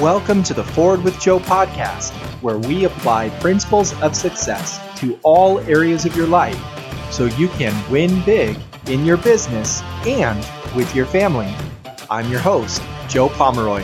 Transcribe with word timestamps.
welcome 0.00 0.42
to 0.42 0.54
the 0.54 0.64
Forward 0.64 1.04
with 1.04 1.20
Joe 1.20 1.38
podcast, 1.38 2.12
where 2.40 2.56
we 2.56 2.84
apply 2.86 3.28
principles 3.38 3.92
of 4.00 4.16
success 4.16 4.80
to 4.98 5.20
all 5.22 5.58
areas 5.60 6.06
of 6.06 6.16
your 6.16 6.26
life 6.26 6.58
so 7.12 7.26
you 7.26 7.48
can 7.48 7.74
win 7.90 8.22
big 8.24 8.56
in 8.86 9.04
your 9.04 9.18
business 9.18 9.82
and 10.06 10.38
with 10.74 10.94
your 10.94 11.04
family. 11.04 11.54
I'm 12.08 12.30
your 12.30 12.40
host, 12.40 12.82
Joe 13.08 13.28
Pomeroy. 13.28 13.82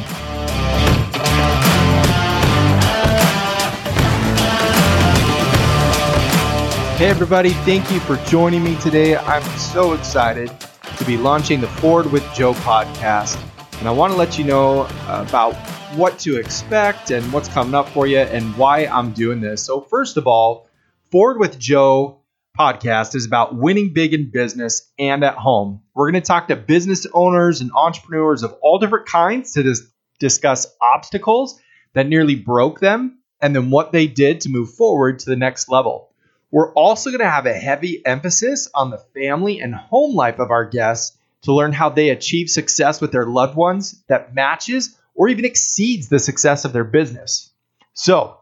Hey, 6.97 7.11
everybody, 7.11 7.51
thank 7.51 7.93
you 7.93 8.01
for 8.01 8.17
joining 8.25 8.65
me 8.65 8.75
today. 8.77 9.19
I'm 9.19 9.45
so 9.59 9.93
excited 9.93 10.51
to 10.97 11.05
be 11.05 11.19
launching 11.19 11.61
the 11.61 11.69
Forward 11.69 12.11
with 12.11 12.25
Joe 12.33 12.55
podcast. 12.55 13.39
And 13.81 13.87
I 13.87 13.91
want 13.91 14.15
to 14.15 14.17
let 14.19 14.39
you 14.39 14.45
know 14.45 14.89
about 15.07 15.55
what 15.97 16.19
to 16.21 16.37
expect 16.37 17.11
and 17.11 17.33
what's 17.33 17.49
coming 17.49 17.75
up 17.75 17.89
for 17.89 18.07
you 18.07 18.19
and 18.19 18.57
why 18.57 18.87
I'm 18.87 19.13
doing 19.13 19.41
this. 19.41 19.63
So, 19.63 19.81
first 19.81 20.17
of 20.17 20.27
all, 20.27 20.67
Forward 21.13 21.39
with 21.39 21.57
Joe 21.57 22.23
podcast 22.59 23.15
is 23.15 23.27
about 23.27 23.55
winning 23.55 23.93
big 23.93 24.13
in 24.13 24.31
business 24.31 24.91
and 24.99 25.23
at 25.23 25.37
home. 25.37 25.83
We're 25.95 26.11
going 26.11 26.21
to 26.21 26.27
talk 26.27 26.49
to 26.49 26.57
business 26.57 27.07
owners 27.15 27.61
and 27.61 27.71
entrepreneurs 27.73 28.43
of 28.43 28.57
all 28.61 28.81
different 28.81 29.07
kinds 29.07 29.53
to 29.53 29.63
dis- 29.63 29.89
discuss 30.19 30.67
obstacles 30.83 31.61
that 31.93 32.09
nearly 32.09 32.35
broke 32.35 32.81
them 32.81 33.21
and 33.41 33.55
then 33.55 33.71
what 33.71 33.93
they 33.93 34.09
did 34.09 34.41
to 34.41 34.49
move 34.49 34.75
forward 34.75 35.21
to 35.21 35.31
the 35.31 35.37
next 35.37 35.69
level. 35.69 36.13
We're 36.51 36.73
also 36.73 37.11
going 37.11 37.21
to 37.21 37.31
have 37.31 37.47
a 37.47 37.53
heavy 37.53 38.05
emphasis 38.05 38.69
on 38.75 38.91
the 38.91 38.99
family 39.15 39.61
and 39.61 39.75
home 39.75 40.17
life 40.17 40.41
of 40.41 40.51
our 40.51 40.65
guests 40.65 41.17
to 41.43 41.55
learn 41.55 41.73
how 41.73 41.91
they 41.91 42.09
achieve 42.09 42.51
success 42.51 43.01
with 43.01 43.13
their 43.13 43.27
loved 43.27 43.57
ones 43.57 44.03
that 44.09 44.35
matches 44.35 44.99
or 45.17 45.29
even 45.29 45.45
exceeds 45.45 46.09
the 46.09 46.19
success 46.19 46.65
of 46.65 46.73
their 46.73 46.85
business. 46.85 47.51
So, 47.95 48.39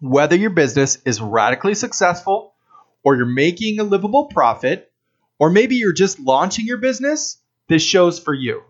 whether 0.00 0.36
your 0.36 0.50
business 0.50 0.98
is 1.04 1.20
radically 1.20 1.74
successful, 1.74 2.54
or 3.02 3.16
you're 3.16 3.26
making 3.26 3.80
a 3.80 3.84
livable 3.84 4.26
profit, 4.26 4.90
or 5.38 5.50
maybe 5.50 5.76
you're 5.76 5.92
just 5.92 6.20
launching 6.20 6.66
your 6.66 6.78
business, 6.78 7.38
this 7.68 7.82
show's 7.82 8.18
for 8.18 8.34
you. 8.34 8.62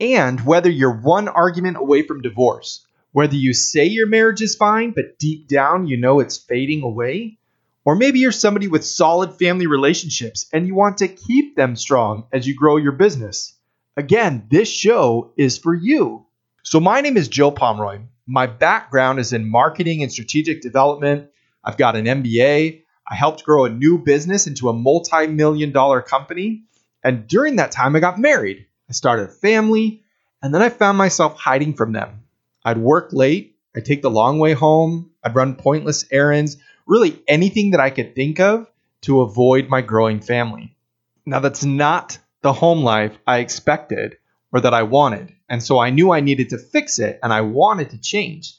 And 0.00 0.40
whether 0.44 0.70
you're 0.70 0.96
one 0.96 1.28
argument 1.28 1.76
away 1.76 2.02
from 2.02 2.22
divorce, 2.22 2.84
whether 3.12 3.34
you 3.34 3.52
say 3.52 3.86
your 3.86 4.06
marriage 4.06 4.40
is 4.40 4.54
fine, 4.56 4.92
but 4.92 5.18
deep 5.18 5.48
down 5.48 5.86
you 5.86 5.96
know 5.96 6.20
it's 6.20 6.38
fading 6.38 6.82
away, 6.82 7.38
or 7.84 7.94
maybe 7.94 8.20
you're 8.20 8.32
somebody 8.32 8.68
with 8.68 8.84
solid 8.84 9.38
family 9.38 9.66
relationships 9.66 10.46
and 10.52 10.66
you 10.66 10.74
want 10.74 10.98
to 10.98 11.08
keep 11.08 11.56
them 11.56 11.76
strong 11.76 12.26
as 12.32 12.46
you 12.46 12.54
grow 12.54 12.76
your 12.76 12.92
business. 12.92 13.54
Again, 13.96 14.46
this 14.50 14.68
show 14.68 15.32
is 15.36 15.58
for 15.58 15.74
you. 15.74 16.26
So, 16.62 16.78
my 16.78 17.00
name 17.00 17.16
is 17.16 17.28
Joe 17.28 17.50
Pomeroy. 17.50 18.00
My 18.26 18.46
background 18.46 19.18
is 19.18 19.32
in 19.32 19.48
marketing 19.48 20.02
and 20.02 20.12
strategic 20.12 20.60
development. 20.60 21.30
I've 21.64 21.78
got 21.78 21.96
an 21.96 22.04
MBA. 22.04 22.82
I 23.10 23.14
helped 23.14 23.44
grow 23.44 23.64
a 23.64 23.70
new 23.70 23.96
business 23.96 24.46
into 24.46 24.68
a 24.68 24.74
multi 24.74 25.26
million 25.26 25.72
dollar 25.72 26.02
company. 26.02 26.64
And 27.02 27.26
during 27.26 27.56
that 27.56 27.72
time, 27.72 27.96
I 27.96 28.00
got 28.00 28.18
married. 28.18 28.66
I 28.90 28.92
started 28.92 29.30
a 29.30 29.32
family, 29.32 30.02
and 30.42 30.54
then 30.54 30.60
I 30.60 30.68
found 30.68 30.98
myself 30.98 31.38
hiding 31.38 31.74
from 31.74 31.92
them. 31.92 32.24
I'd 32.62 32.76
work 32.76 33.14
late, 33.14 33.56
I'd 33.74 33.86
take 33.86 34.02
the 34.02 34.10
long 34.10 34.38
way 34.38 34.52
home, 34.52 35.12
I'd 35.24 35.34
run 35.34 35.54
pointless 35.54 36.04
errands, 36.12 36.58
really 36.86 37.22
anything 37.26 37.70
that 37.70 37.80
I 37.80 37.88
could 37.88 38.14
think 38.14 38.38
of 38.38 38.70
to 39.02 39.22
avoid 39.22 39.70
my 39.70 39.80
growing 39.80 40.20
family. 40.20 40.76
Now, 41.24 41.40
that's 41.40 41.64
not 41.64 42.18
the 42.42 42.52
home 42.52 42.82
life 42.82 43.18
I 43.26 43.38
expected 43.38 44.18
or 44.52 44.60
that 44.60 44.74
I 44.74 44.82
wanted. 44.82 45.32
And 45.48 45.62
so 45.62 45.78
I 45.78 45.90
knew 45.90 46.12
I 46.12 46.20
needed 46.20 46.50
to 46.50 46.58
fix 46.58 46.98
it 46.98 47.18
and 47.22 47.32
I 47.32 47.42
wanted 47.42 47.90
to 47.90 47.98
change. 47.98 48.54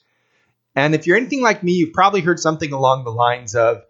And 0.75 0.95
if 0.95 1.05
you're 1.05 1.17
anything 1.17 1.41
like 1.41 1.63
me, 1.63 1.73
you've 1.73 1.93
probably 1.93 2.21
heard 2.21 2.39
something 2.39 2.71
along 2.71 3.03
the 3.03 3.11
lines 3.11 3.55
of 3.55 3.83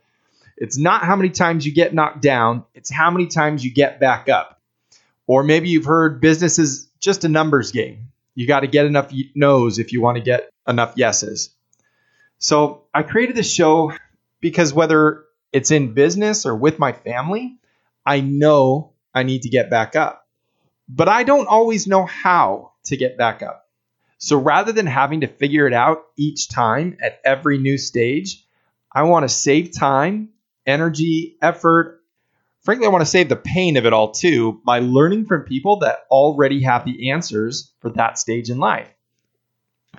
it's 0.57 0.77
not 0.77 1.03
how 1.03 1.15
many 1.15 1.29
times 1.29 1.65
you 1.65 1.73
get 1.73 1.93
knocked 1.93 2.21
down, 2.21 2.65
it's 2.73 2.91
how 2.91 3.11
many 3.11 3.27
times 3.27 3.63
you 3.63 3.71
get 3.71 3.99
back 3.99 4.29
up. 4.29 4.59
Or 5.27 5.43
maybe 5.43 5.69
you've 5.69 5.85
heard 5.85 6.21
business 6.21 6.59
is 6.59 6.87
just 6.99 7.23
a 7.23 7.29
numbers 7.29 7.71
game. 7.71 8.11
You 8.35 8.47
got 8.47 8.61
to 8.61 8.67
get 8.67 8.85
enough 8.85 9.11
no's 9.35 9.79
if 9.79 9.91
you 9.91 10.01
want 10.01 10.17
to 10.17 10.23
get 10.23 10.49
enough 10.67 10.93
yeses. 10.95 11.51
So 12.37 12.83
I 12.93 13.03
created 13.03 13.35
this 13.35 13.51
show 13.51 13.93
because 14.39 14.73
whether 14.73 15.25
it's 15.51 15.71
in 15.71 15.93
business 15.93 16.45
or 16.45 16.55
with 16.55 16.79
my 16.79 16.93
family, 16.93 17.57
I 18.05 18.21
know 18.21 18.93
I 19.13 19.23
need 19.23 19.43
to 19.43 19.49
get 19.49 19.69
back 19.69 19.95
up. 19.95 20.20
But 20.93 21.07
I 21.07 21.23
don't 21.23 21.47
always 21.47 21.87
know 21.87 22.05
how 22.05 22.73
to 22.85 22.97
get 22.97 23.17
back 23.17 23.41
up. 23.41 23.65
So 24.17 24.37
rather 24.37 24.73
than 24.73 24.87
having 24.87 25.21
to 25.21 25.27
figure 25.27 25.65
it 25.65 25.73
out 25.73 26.03
each 26.17 26.49
time 26.49 26.97
at 27.01 27.21
every 27.23 27.57
new 27.57 27.77
stage, 27.77 28.45
I 28.93 29.03
want 29.03 29.23
to 29.23 29.29
save 29.29 29.71
time, 29.71 30.29
energy, 30.67 31.37
effort. 31.41 32.01
Frankly, 32.63 32.87
I 32.87 32.89
want 32.89 33.03
to 33.03 33.09
save 33.09 33.29
the 33.29 33.37
pain 33.37 33.77
of 33.77 33.85
it 33.85 33.93
all 33.93 34.11
too 34.11 34.59
by 34.65 34.79
learning 34.79 35.27
from 35.27 35.43
people 35.43 35.77
that 35.77 35.99
already 36.11 36.63
have 36.63 36.83
the 36.83 37.11
answers 37.11 37.71
for 37.79 37.91
that 37.91 38.19
stage 38.19 38.49
in 38.49 38.59
life. 38.59 38.89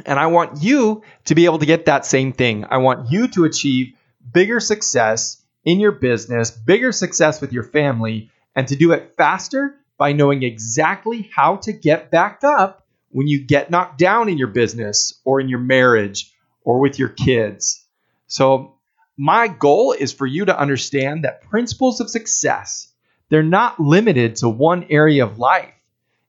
And 0.04 0.18
I 0.18 0.26
want 0.26 0.62
you 0.62 1.02
to 1.24 1.34
be 1.34 1.46
able 1.46 1.58
to 1.60 1.66
get 1.66 1.86
that 1.86 2.04
same 2.04 2.34
thing. 2.34 2.66
I 2.68 2.76
want 2.76 3.10
you 3.10 3.28
to 3.28 3.44
achieve 3.46 3.94
bigger 4.30 4.60
success 4.60 5.42
in 5.64 5.80
your 5.80 5.92
business, 5.92 6.50
bigger 6.50 6.92
success 6.92 7.40
with 7.40 7.52
your 7.52 7.64
family, 7.64 8.30
and 8.54 8.68
to 8.68 8.76
do 8.76 8.92
it 8.92 9.14
faster 9.16 9.74
by 9.98 10.12
knowing 10.12 10.42
exactly 10.42 11.30
how 11.34 11.56
to 11.56 11.72
get 11.72 12.10
back 12.10 12.40
up 12.42 12.86
when 13.10 13.28
you 13.28 13.44
get 13.44 13.70
knocked 13.70 13.98
down 13.98 14.28
in 14.28 14.38
your 14.38 14.48
business 14.48 15.20
or 15.24 15.40
in 15.40 15.48
your 15.48 15.58
marriage 15.58 16.32
or 16.64 16.80
with 16.80 16.98
your 16.98 17.08
kids. 17.08 17.84
So, 18.26 18.76
my 19.16 19.46
goal 19.46 19.92
is 19.92 20.12
for 20.12 20.26
you 20.26 20.46
to 20.46 20.58
understand 20.58 21.24
that 21.24 21.42
principles 21.42 22.00
of 22.00 22.08
success, 22.08 22.90
they're 23.28 23.42
not 23.42 23.78
limited 23.78 24.36
to 24.36 24.48
one 24.48 24.86
area 24.88 25.24
of 25.24 25.38
life. 25.38 25.74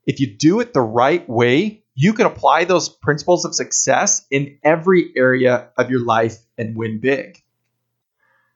If 0.06 0.20
you 0.20 0.28
do 0.28 0.60
it 0.60 0.74
the 0.74 0.82
right 0.82 1.28
way, 1.30 1.84
you 1.96 2.14
can 2.14 2.26
apply 2.26 2.66
those 2.66 2.90
principles 2.90 3.46
of 3.46 3.56
success 3.56 4.26
in 4.30 4.58
every 4.64 5.14
area 5.16 5.70
of 5.78 5.90
your 5.90 6.04
life 6.04 6.38
and 6.58 6.76
win 6.76 7.00
big. 7.00 7.42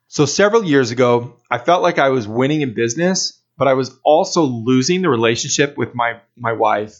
So 0.07 0.25
several 0.25 0.63
years 0.63 0.91
ago, 0.91 1.37
I 1.49 1.57
felt 1.57 1.83
like 1.83 1.99
I 1.99 2.09
was 2.09 2.27
winning 2.27 2.61
in 2.61 2.73
business, 2.73 3.41
but 3.57 3.67
I 3.67 3.73
was 3.73 3.97
also 4.03 4.43
losing 4.43 5.01
the 5.01 5.09
relationship 5.09 5.77
with 5.77 5.95
my 5.95 6.19
my 6.35 6.53
wife. 6.53 6.99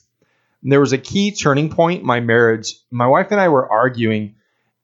And 0.64 0.72
there 0.72 0.80
was 0.80 0.94
a 0.94 0.98
key 0.98 1.32
turning 1.32 1.70
point 1.70 2.02
in 2.02 2.06
my 2.06 2.20
marriage. 2.20 2.76
My 2.92 3.08
wife 3.08 3.28
and 3.32 3.40
I 3.40 3.50
were 3.50 3.72
arguing, 3.72 4.36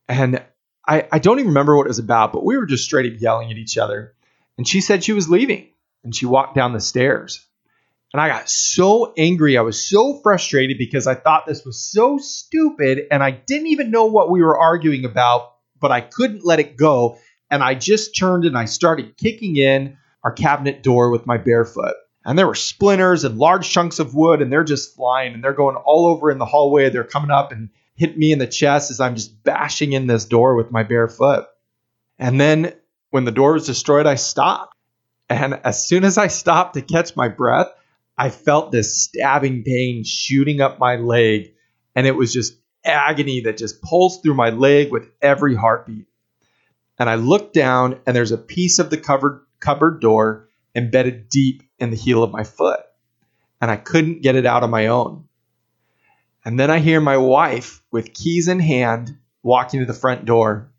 and 0.08 0.44
I, 0.88 1.08
I 1.12 1.20
don't 1.20 1.40
even 1.40 1.50
remember 1.50 1.76
what 1.76 1.88
it 1.88 1.90
was 1.90 2.00
about, 2.00 2.32
but 2.32 2.46
we 2.46 2.58
were 2.58 2.68
just 2.68 2.84
straight 2.84 3.12
up 3.12 3.20
yelling 3.20 3.52
at 3.52 3.58
each 3.58 3.78
other. 3.78 4.14
And 4.58 4.68
she 4.68 4.82
said 4.82 5.04
she 5.04 5.14
was 5.14 5.30
leaving, 5.30 5.70
and 6.04 6.16
she 6.16 6.28
walked 6.28 6.56
down 6.56 6.74
the 6.74 6.80
stairs. 6.80 7.44
And 8.14 8.22
I 8.22 8.28
got 8.28 8.48
so 8.48 9.12
angry. 9.18 9.58
I 9.58 9.62
was 9.62 9.84
so 9.84 10.20
frustrated 10.22 10.78
because 10.78 11.08
I 11.08 11.16
thought 11.16 11.48
this 11.48 11.66
was 11.66 11.80
so 11.80 12.20
stupid, 12.20 13.08
and 13.10 13.24
I 13.24 13.32
didn't 13.32 13.68
even 13.68 13.90
know 13.90 14.06
what 14.06 14.30
we 14.30 14.44
were 14.44 14.60
arguing 14.60 15.06
about, 15.06 15.54
but 15.80 15.92
I 15.92 16.02
couldn't 16.02 16.46
let 16.46 16.60
it 16.60 16.78
go 16.78 17.18
and 17.54 17.64
I 17.64 17.76
just 17.76 18.18
turned 18.18 18.46
and 18.46 18.58
I 18.58 18.66
started 18.66 19.16
kicking 19.16 19.58
in 19.58 19.98
our 20.24 20.32
cabinet 20.32 20.84
door 20.84 21.10
with 21.10 21.26
my 21.26 21.38
bare 21.38 21.66
foot. 21.66 21.96
And 22.26 22.40
there 22.40 22.48
were 22.48 22.56
splinters 22.56 23.26
and 23.26 23.38
large 23.38 23.70
chunks 23.70 24.00
of 24.00 24.16
wood, 24.16 24.42
and 24.42 24.52
they're 24.52 24.64
just 24.64 24.96
flying 24.96 25.34
and 25.34 25.44
they're 25.44 25.54
going 25.54 25.76
all 25.76 26.06
over 26.06 26.32
in 26.32 26.38
the 26.38 26.46
hallway. 26.46 26.90
They're 26.90 27.04
coming 27.04 27.32
up 27.32 27.52
and 27.52 27.70
hit 27.96 28.18
me 28.18 28.32
in 28.32 28.40
the 28.40 28.48
chest 28.48 28.92
as 28.92 29.00
I'm 29.00 29.16
just 29.16 29.44
bashing 29.44 29.94
in 29.94 30.08
this 30.08 30.26
door 30.26 30.56
with 30.56 30.72
my 30.72 30.84
bare 30.84 31.10
foot. 31.10 31.48
And 32.18 32.40
then 32.40 32.74
when 33.10 33.26
the 33.26 33.32
door 33.32 33.54
was 33.54 33.66
destroyed, 33.66 34.08
I 34.08 34.16
stopped. 34.16 34.74
And 35.30 35.60
as 35.64 35.86
soon 35.86 36.06
as 36.06 36.18
I 36.18 36.28
stopped 36.28 36.76
to 36.76 36.82
catch 36.82 37.16
my 37.16 37.28
breath, 37.28 37.68
I 38.18 38.30
felt 38.30 38.72
this 38.72 39.04
stabbing 39.04 39.64
pain 39.64 40.04
shooting 40.06 40.62
up 40.62 40.80
my 40.80 40.96
leg. 40.96 41.54
And 41.96 42.08
it 42.08 42.16
was 42.16 42.32
just 42.32 42.56
agony 42.86 43.42
that 43.42 43.58
just 43.58 43.82
pulsed 43.82 44.24
through 44.24 44.36
my 44.36 44.50
leg 44.50 44.92
with 44.92 45.10
every 45.22 45.56
heartbeat 45.56 46.08
and 47.00 47.10
I 47.10 47.16
looked 47.16 47.54
down 47.54 48.00
and 48.06 48.16
there's 48.16 48.32
a 48.32 48.38
piece 48.38 48.80
of 48.80 48.90
the 48.90 48.98
covered 48.98 49.42
cupboard 49.64 50.02
door 50.02 50.50
embedded 50.76 51.30
deep 51.30 51.64
in 51.80 51.90
the 51.90 51.96
heel 51.96 52.24
of 52.24 52.32
my 52.32 52.44
foot. 52.44 52.82
And 53.62 53.72
I 53.72 53.78
couldn't 53.78 54.22
get 54.22 54.36
it 54.36 54.46
out 54.46 54.64
on 54.64 54.70
my 54.70 54.88
own. 54.88 55.26
And 56.44 56.60
then 56.60 56.70
I 56.70 56.80
hear 56.80 57.00
my 57.00 57.18
wife 57.18 57.82
with 57.92 58.14
keys 58.14 58.50
in 58.50 58.60
hand 58.60 59.18
walking 59.42 59.80
to 59.80 59.86
the 59.86 59.94
front 59.94 60.26
door. 60.26 60.70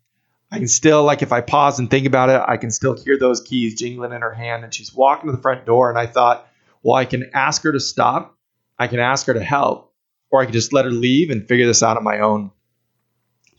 I 0.51 0.59
can 0.59 0.67
still, 0.67 1.03
like, 1.03 1.23
if 1.23 1.31
I 1.31 1.41
pause 1.41 1.79
and 1.79 1.89
think 1.89 2.05
about 2.05 2.29
it, 2.29 2.39
I 2.47 2.57
can 2.57 2.69
still 2.69 2.95
hear 2.95 3.17
those 3.17 3.41
keys 3.41 3.75
jingling 3.75 4.13
in 4.13 4.21
her 4.21 4.33
hand. 4.33 4.63
And 4.63 4.73
she's 4.73 4.93
walking 4.93 5.29
to 5.29 5.35
the 5.35 5.41
front 5.41 5.65
door. 5.65 5.89
And 5.89 5.97
I 5.97 6.05
thought, 6.05 6.47
well, 6.83 6.95
I 6.95 7.05
can 7.05 7.31
ask 7.33 7.63
her 7.63 7.71
to 7.71 7.79
stop, 7.79 8.37
I 8.77 8.87
can 8.87 8.99
ask 8.99 9.25
her 9.25 9.33
to 9.33 9.43
help, 9.43 9.91
or 10.29 10.41
I 10.41 10.45
can 10.45 10.53
just 10.53 10.71
let 10.71 10.85
her 10.85 10.91
leave 10.91 11.31
and 11.31 11.47
figure 11.47 11.65
this 11.65 11.81
out 11.81 11.97
on 11.97 12.03
my 12.03 12.19
own. 12.19 12.51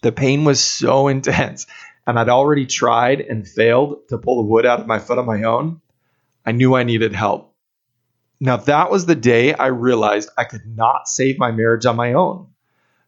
The 0.03 0.13
pain 0.13 0.45
was 0.45 0.63
so 0.63 1.09
intense 1.17 1.67
and 2.07 2.19
I'd 2.19 2.29
already 2.29 2.67
tried 2.67 3.21
and 3.21 3.47
failed 3.47 4.09
to 4.09 4.19
pull 4.19 4.37
the 4.37 4.49
wood 4.49 4.67
out 4.67 4.81
of 4.81 4.87
my 4.87 4.99
foot 4.99 5.19
on 5.19 5.27
my 5.27 5.43
own, 5.43 5.81
I 6.45 6.53
knew 6.53 6.77
I 6.77 6.85
needed 6.85 7.13
help. 7.13 7.53
Now, 8.39 8.59
that 8.59 8.91
was 8.91 9.07
the 9.07 9.15
day 9.15 9.55
I 9.55 9.69
realized 9.69 10.29
I 10.37 10.45
could 10.45 10.67
not 10.67 11.09
save 11.09 11.39
my 11.39 11.51
marriage 11.51 11.87
on 11.87 11.97
my 11.97 12.13
own. 12.13 12.49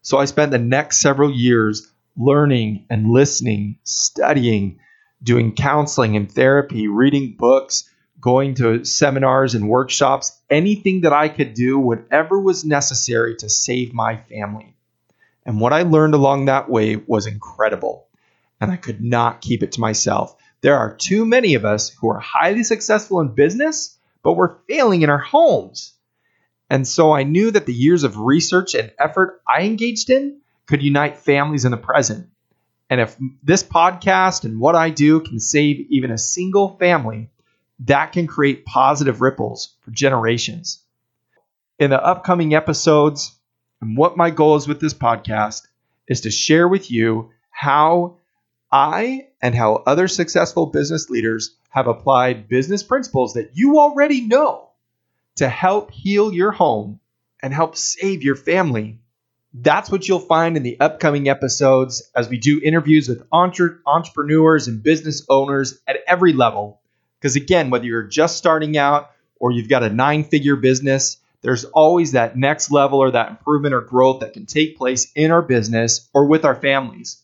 So 0.01 0.17
I 0.17 0.25
spent 0.25 0.51
the 0.51 0.57
next 0.57 1.01
several 1.01 1.31
years 1.31 1.91
learning 2.17 2.85
and 2.89 3.09
listening, 3.09 3.77
studying, 3.83 4.79
doing 5.21 5.55
counseling 5.55 6.15
and 6.15 6.31
therapy, 6.31 6.87
reading 6.87 7.35
books, 7.37 7.89
going 8.19 8.55
to 8.55 8.83
seminars 8.83 9.55
and 9.55 9.69
workshops, 9.69 10.37
anything 10.49 11.01
that 11.01 11.13
I 11.13 11.29
could 11.29 11.53
do, 11.53 11.79
whatever 11.79 12.39
was 12.39 12.65
necessary 12.65 13.35
to 13.37 13.49
save 13.49 13.93
my 13.93 14.17
family. 14.17 14.75
And 15.45 15.61
what 15.61 15.73
I 15.73 15.83
learned 15.83 16.15
along 16.15 16.45
that 16.45 16.69
way 16.69 16.97
was 16.97 17.27
incredible. 17.27 18.08
And 18.61 18.71
I 18.71 18.75
could 18.75 19.01
not 19.01 19.41
keep 19.41 19.63
it 19.63 19.73
to 19.73 19.81
myself. 19.81 20.35
There 20.61 20.77
are 20.77 20.95
too 20.95 21.25
many 21.25 21.55
of 21.55 21.65
us 21.65 21.89
who 21.89 22.09
are 22.09 22.19
highly 22.19 22.63
successful 22.63 23.21
in 23.21 23.29
business, 23.29 23.97
but 24.23 24.33
we're 24.33 24.57
failing 24.67 25.01
in 25.01 25.09
our 25.09 25.17
homes. 25.19 25.93
And 26.69 26.87
so 26.87 27.11
I 27.11 27.23
knew 27.23 27.51
that 27.51 27.65
the 27.65 27.73
years 27.73 28.03
of 28.03 28.19
research 28.19 28.75
and 28.75 28.91
effort 28.99 29.41
I 29.47 29.63
engaged 29.63 30.09
in 30.09 30.41
could 30.67 30.83
unite 30.83 31.17
families 31.17 31.65
in 31.65 31.71
the 31.71 31.77
present. 31.77 32.29
And 32.89 33.01
if 33.01 33.15
this 33.41 33.63
podcast 33.63 34.43
and 34.43 34.59
what 34.59 34.75
I 34.75 34.89
do 34.89 35.21
can 35.21 35.39
save 35.39 35.87
even 35.89 36.11
a 36.11 36.17
single 36.17 36.77
family, 36.77 37.29
that 37.85 38.11
can 38.11 38.27
create 38.27 38.65
positive 38.65 39.21
ripples 39.21 39.75
for 39.81 39.91
generations. 39.91 40.83
In 41.79 41.89
the 41.89 42.03
upcoming 42.03 42.53
episodes, 42.53 43.35
and 43.81 43.95
what 43.95 44.17
my 44.17 44.29
goal 44.29 44.57
is 44.57 44.67
with 44.67 44.81
this 44.81 44.93
podcast 44.93 45.61
is 46.07 46.21
to 46.21 46.31
share 46.31 46.67
with 46.67 46.91
you 46.91 47.31
how 47.49 48.17
I 48.71 49.27
and 49.41 49.55
how 49.55 49.75
other 49.85 50.07
successful 50.07 50.67
business 50.67 51.09
leaders 51.09 51.55
have 51.69 51.87
applied 51.87 52.47
business 52.47 52.83
principles 52.83 53.33
that 53.33 53.51
you 53.53 53.79
already 53.79 54.21
know 54.21 54.69
to 55.37 55.47
help 55.47 55.91
heal 55.91 56.33
your 56.33 56.51
home 56.51 56.99
and 57.41 57.53
help 57.53 57.75
save 57.75 58.23
your 58.23 58.35
family. 58.35 58.99
That's 59.53 59.89
what 59.89 60.07
you'll 60.07 60.19
find 60.19 60.57
in 60.57 60.63
the 60.63 60.79
upcoming 60.79 61.29
episodes 61.29 62.09
as 62.15 62.29
we 62.29 62.37
do 62.37 62.61
interviews 62.63 63.09
with 63.09 63.23
entre- 63.31 63.79
entrepreneurs 63.87 64.67
and 64.67 64.83
business 64.83 65.25
owners 65.29 65.79
at 65.87 65.97
every 66.07 66.33
level. 66.33 66.81
Because 67.19 67.35
again, 67.35 67.69
whether 67.69 67.85
you're 67.85 68.03
just 68.03 68.37
starting 68.37 68.77
out 68.77 69.11
or 69.39 69.51
you've 69.51 69.69
got 69.69 69.83
a 69.83 69.89
nine 69.89 70.23
figure 70.23 70.55
business, 70.55 71.17
there's 71.41 71.65
always 71.65 72.11
that 72.11 72.37
next 72.37 72.69
level 72.69 72.99
or 72.99 73.11
that 73.11 73.29
improvement 73.29 73.73
or 73.73 73.81
growth 73.81 74.19
that 74.19 74.33
can 74.33 74.45
take 74.45 74.77
place 74.77 75.11
in 75.15 75.31
our 75.31 75.41
business 75.41 76.07
or 76.13 76.27
with 76.27 76.45
our 76.45 76.55
families. 76.55 77.23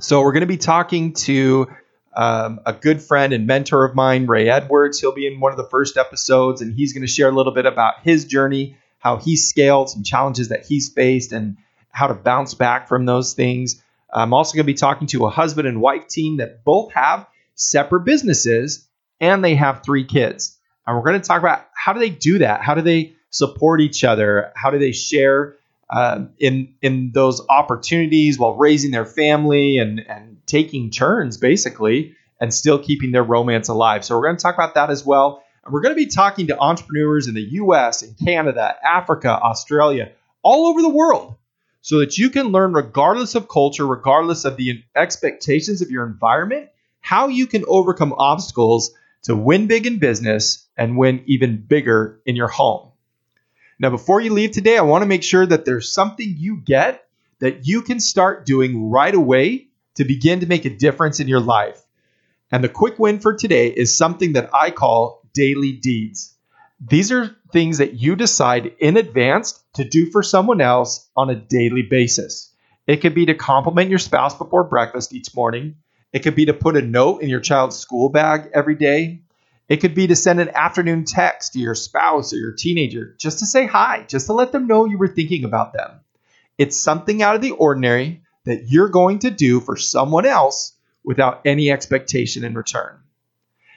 So, 0.00 0.22
we're 0.22 0.32
going 0.32 0.40
to 0.40 0.46
be 0.46 0.56
talking 0.56 1.12
to 1.14 1.68
um, 2.14 2.60
a 2.66 2.72
good 2.72 3.02
friend 3.02 3.32
and 3.32 3.46
mentor 3.46 3.84
of 3.84 3.94
mine, 3.94 4.26
Ray 4.26 4.48
Edwards. 4.48 5.00
He'll 5.00 5.14
be 5.14 5.26
in 5.26 5.40
one 5.40 5.52
of 5.52 5.58
the 5.58 5.68
first 5.68 5.96
episodes, 5.96 6.60
and 6.60 6.74
he's 6.74 6.92
going 6.92 7.02
to 7.02 7.12
share 7.12 7.28
a 7.28 7.32
little 7.32 7.52
bit 7.52 7.66
about 7.66 8.00
his 8.02 8.24
journey, 8.24 8.76
how 8.98 9.16
he 9.16 9.36
scaled, 9.36 9.90
some 9.90 10.02
challenges 10.02 10.48
that 10.48 10.64
he's 10.66 10.92
faced, 10.92 11.32
and 11.32 11.56
how 11.90 12.06
to 12.06 12.14
bounce 12.14 12.54
back 12.54 12.88
from 12.88 13.04
those 13.06 13.34
things. 13.34 13.82
I'm 14.12 14.34
also 14.34 14.54
going 14.54 14.64
to 14.64 14.72
be 14.72 14.74
talking 14.74 15.06
to 15.08 15.26
a 15.26 15.30
husband 15.30 15.66
and 15.68 15.80
wife 15.80 16.08
team 16.08 16.38
that 16.38 16.64
both 16.64 16.92
have 16.92 17.26
separate 17.54 18.04
businesses 18.04 18.86
and 19.20 19.44
they 19.44 19.54
have 19.54 19.82
three 19.82 20.04
kids. 20.04 20.58
And 20.86 20.96
we're 20.96 21.04
going 21.04 21.20
to 21.20 21.26
talk 21.26 21.40
about 21.40 21.66
how 21.74 21.92
do 21.92 22.00
they 22.00 22.10
do 22.10 22.38
that? 22.38 22.60
How 22.60 22.74
do 22.74 22.82
they 22.82 23.14
support 23.30 23.80
each 23.80 24.04
other? 24.04 24.52
How 24.54 24.70
do 24.70 24.78
they 24.78 24.92
share 24.92 25.54
uh, 25.92 26.24
in 26.38 26.74
in 26.80 27.12
those 27.12 27.42
opportunities 27.48 28.38
while 28.38 28.54
raising 28.54 28.90
their 28.90 29.04
family 29.04 29.78
and 29.78 30.00
and 30.00 30.38
taking 30.46 30.90
turns 30.90 31.36
basically, 31.36 32.16
and 32.40 32.52
still 32.52 32.78
keeping 32.78 33.12
their 33.12 33.22
romance 33.22 33.68
alive? 33.68 34.04
So 34.04 34.16
we're 34.16 34.26
going 34.26 34.36
to 34.36 34.42
talk 34.42 34.54
about 34.54 34.74
that 34.74 34.90
as 34.90 35.04
well. 35.04 35.44
And 35.64 35.72
we're 35.72 35.82
going 35.82 35.94
to 35.94 36.02
be 36.02 36.06
talking 36.06 36.48
to 36.48 36.58
entrepreneurs 36.58 37.28
in 37.28 37.34
the 37.34 37.42
U.S. 37.42 38.02
and 38.02 38.16
Canada, 38.18 38.74
Africa, 38.82 39.30
Australia, 39.30 40.12
all 40.42 40.66
over 40.66 40.82
the 40.82 40.88
world, 40.88 41.36
so 41.82 41.98
that 41.98 42.16
you 42.16 42.30
can 42.30 42.48
learn, 42.48 42.72
regardless 42.72 43.34
of 43.34 43.48
culture, 43.48 43.86
regardless 43.86 44.44
of 44.44 44.56
the 44.56 44.82
expectations 44.96 45.82
of 45.82 45.90
your 45.90 46.06
environment, 46.06 46.70
how 47.00 47.28
you 47.28 47.46
can 47.46 47.64
overcome 47.68 48.14
obstacles 48.16 48.92
to 49.24 49.36
win 49.36 49.66
big 49.66 49.86
in 49.86 49.98
business 49.98 50.66
and 50.76 50.96
win 50.96 51.22
even 51.26 51.56
bigger 51.58 52.20
in 52.24 52.34
your 52.34 52.48
home. 52.48 52.91
Now, 53.78 53.90
before 53.90 54.20
you 54.20 54.32
leave 54.32 54.52
today, 54.52 54.78
I 54.78 54.82
want 54.82 55.02
to 55.02 55.08
make 55.08 55.22
sure 55.22 55.44
that 55.44 55.64
there's 55.64 55.92
something 55.92 56.34
you 56.38 56.56
get 56.58 57.04
that 57.40 57.66
you 57.66 57.82
can 57.82 57.98
start 57.98 58.46
doing 58.46 58.90
right 58.90 59.14
away 59.14 59.68
to 59.96 60.04
begin 60.04 60.40
to 60.40 60.46
make 60.46 60.64
a 60.64 60.70
difference 60.70 61.20
in 61.20 61.28
your 61.28 61.40
life. 61.40 61.82
And 62.50 62.62
the 62.62 62.68
quick 62.68 62.98
win 62.98 63.18
for 63.18 63.34
today 63.34 63.68
is 63.68 63.96
something 63.96 64.34
that 64.34 64.50
I 64.54 64.70
call 64.70 65.22
daily 65.32 65.72
deeds. 65.72 66.34
These 66.80 67.10
are 67.12 67.34
things 67.52 67.78
that 67.78 67.94
you 67.94 68.16
decide 68.16 68.72
in 68.78 68.96
advance 68.96 69.62
to 69.74 69.84
do 69.84 70.10
for 70.10 70.22
someone 70.22 70.60
else 70.60 71.08
on 71.16 71.30
a 71.30 71.34
daily 71.34 71.82
basis. 71.82 72.52
It 72.86 72.96
could 72.96 73.14
be 73.14 73.26
to 73.26 73.34
compliment 73.34 73.90
your 73.90 73.98
spouse 73.98 74.36
before 74.36 74.64
breakfast 74.64 75.12
each 75.12 75.34
morning. 75.34 75.76
It 76.12 76.20
could 76.20 76.34
be 76.34 76.46
to 76.46 76.54
put 76.54 76.76
a 76.76 76.82
note 76.82 77.22
in 77.22 77.28
your 77.28 77.40
child's 77.40 77.78
school 77.78 78.08
bag 78.08 78.50
every 78.52 78.74
day. 78.74 79.22
It 79.72 79.80
could 79.80 79.94
be 79.94 80.08
to 80.08 80.16
send 80.16 80.38
an 80.38 80.50
afternoon 80.54 81.06
text 81.06 81.54
to 81.54 81.58
your 81.58 81.74
spouse 81.74 82.34
or 82.34 82.36
your 82.36 82.52
teenager 82.52 83.14
just 83.16 83.38
to 83.38 83.46
say 83.46 83.64
hi, 83.64 84.04
just 84.06 84.26
to 84.26 84.34
let 84.34 84.52
them 84.52 84.66
know 84.66 84.84
you 84.84 84.98
were 84.98 85.08
thinking 85.08 85.44
about 85.44 85.72
them. 85.72 86.00
It's 86.58 86.78
something 86.78 87.22
out 87.22 87.36
of 87.36 87.40
the 87.40 87.52
ordinary 87.52 88.20
that 88.44 88.64
you're 88.68 88.90
going 88.90 89.20
to 89.20 89.30
do 89.30 89.60
for 89.60 89.78
someone 89.78 90.26
else 90.26 90.74
without 91.02 91.40
any 91.46 91.70
expectation 91.70 92.44
in 92.44 92.52
return. 92.52 92.98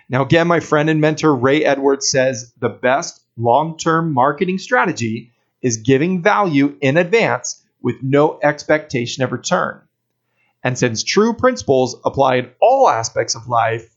Now, 0.09 0.23
again, 0.23 0.49
my 0.49 0.59
friend 0.59 0.89
and 0.89 0.99
mentor 0.99 1.33
Ray 1.33 1.63
Edwards 1.63 2.09
says 2.09 2.51
the 2.59 2.67
best 2.67 3.21
long 3.37 3.77
term 3.77 4.11
marketing 4.11 4.57
strategy 4.57 5.31
is 5.61 5.77
giving 5.77 6.21
value 6.21 6.75
in 6.81 6.97
advance 6.97 7.63
with 7.81 8.03
no 8.03 8.37
expectation 8.43 9.23
of 9.23 9.31
return. 9.31 9.79
And 10.61 10.77
since 10.77 11.03
true 11.03 11.35
principles 11.35 11.95
apply 12.03 12.35
in 12.35 12.49
all 12.59 12.89
aspects 12.89 13.35
of 13.35 13.47
life, 13.47 13.94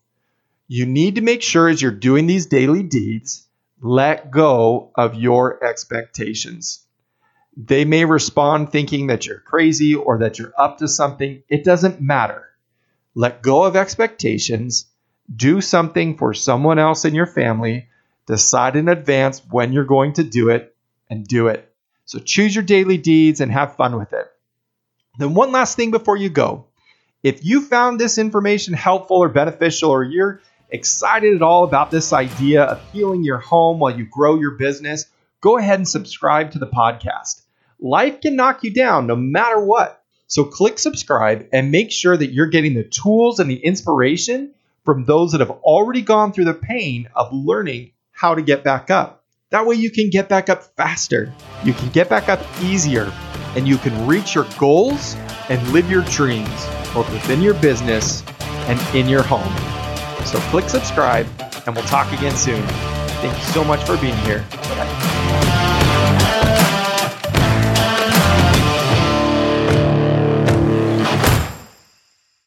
you 0.68 0.84
need 0.84 1.14
to 1.14 1.22
make 1.22 1.42
sure 1.42 1.68
as 1.68 1.80
you're 1.80 1.90
doing 1.90 2.26
these 2.26 2.46
daily 2.46 2.82
deeds, 2.82 3.46
let 3.80 4.30
go 4.30 4.90
of 4.94 5.14
your 5.14 5.64
expectations. 5.64 6.84
They 7.56 7.84
may 7.84 8.04
respond 8.04 8.70
thinking 8.70 9.08
that 9.08 9.26
you're 9.26 9.40
crazy 9.40 9.94
or 9.94 10.18
that 10.18 10.38
you're 10.38 10.52
up 10.56 10.78
to 10.78 10.86
something. 10.88 11.42
It 11.48 11.64
doesn't 11.64 12.00
matter. 12.00 12.44
Let 13.14 13.42
go 13.42 13.64
of 13.64 13.76
expectations. 13.76 14.86
Do 15.34 15.60
something 15.60 16.18
for 16.18 16.34
someone 16.34 16.78
else 16.78 17.04
in 17.04 17.14
your 17.14 17.26
family. 17.26 17.88
Decide 18.26 18.76
in 18.76 18.88
advance 18.88 19.42
when 19.50 19.72
you're 19.72 19.84
going 19.84 20.12
to 20.14 20.22
do 20.22 20.50
it 20.50 20.76
and 21.08 21.26
do 21.26 21.48
it. 21.48 21.72
So 22.04 22.18
choose 22.18 22.54
your 22.54 22.64
daily 22.64 22.98
deeds 22.98 23.40
and 23.40 23.50
have 23.50 23.76
fun 23.76 23.98
with 23.98 24.12
it. 24.12 24.26
Then, 25.18 25.34
one 25.34 25.50
last 25.50 25.76
thing 25.76 25.90
before 25.90 26.16
you 26.16 26.28
go. 26.28 26.66
If 27.22 27.44
you 27.44 27.62
found 27.62 27.98
this 27.98 28.18
information 28.18 28.74
helpful 28.74 29.16
or 29.16 29.28
beneficial, 29.28 29.90
or 29.90 30.04
you're 30.04 30.40
excited 30.70 31.34
at 31.34 31.42
all 31.42 31.64
about 31.64 31.90
this 31.90 32.12
idea 32.12 32.64
of 32.64 32.82
healing 32.92 33.24
your 33.24 33.38
home 33.38 33.78
while 33.78 33.96
you 33.96 34.04
grow 34.04 34.38
your 34.38 34.52
business, 34.52 35.06
go 35.40 35.56
ahead 35.56 35.78
and 35.78 35.88
subscribe 35.88 36.52
to 36.52 36.58
the 36.58 36.66
podcast. 36.66 37.42
Life 37.80 38.20
can 38.20 38.36
knock 38.36 38.64
you 38.64 38.72
down 38.72 39.06
no 39.06 39.16
matter 39.16 39.60
what. 39.60 40.02
So 40.26 40.44
click 40.44 40.78
subscribe 40.78 41.48
and 41.52 41.70
make 41.70 41.90
sure 41.90 42.16
that 42.16 42.32
you're 42.32 42.48
getting 42.48 42.74
the 42.74 42.84
tools 42.84 43.40
and 43.40 43.50
the 43.50 43.56
inspiration 43.56 44.52
from 44.84 45.04
those 45.04 45.32
that 45.32 45.40
have 45.40 45.50
already 45.50 46.02
gone 46.02 46.32
through 46.32 46.46
the 46.46 46.54
pain 46.54 47.08
of 47.14 47.32
learning 47.32 47.92
how 48.12 48.34
to 48.34 48.42
get 48.42 48.64
back 48.64 48.90
up. 48.90 49.24
That 49.50 49.64
way 49.64 49.76
you 49.76 49.90
can 49.90 50.10
get 50.10 50.28
back 50.28 50.50
up 50.50 50.62
faster, 50.76 51.32
you 51.64 51.72
can 51.72 51.88
get 51.90 52.10
back 52.10 52.28
up 52.28 52.40
easier, 52.62 53.10
and 53.56 53.66
you 53.66 53.78
can 53.78 54.06
reach 54.06 54.34
your 54.34 54.46
goals 54.58 55.14
and 55.48 55.66
live 55.72 55.90
your 55.90 56.02
dreams 56.02 56.66
both 56.92 57.10
within 57.12 57.40
your 57.40 57.54
business 57.54 58.22
and 58.66 58.96
in 58.96 59.08
your 59.08 59.22
home. 59.22 59.77
So 60.28 60.38
click 60.50 60.68
subscribe 60.68 61.26
and 61.64 61.74
we'll 61.74 61.86
talk 61.86 62.12
again 62.12 62.36
soon. 62.36 62.62
Thank 63.22 63.34
you 63.38 63.44
so 63.44 63.64
much 63.64 63.82
for 63.84 63.96
being 63.96 64.16
here. 64.18 64.44